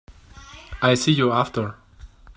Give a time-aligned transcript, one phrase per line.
[0.81, 1.75] I'll see you after.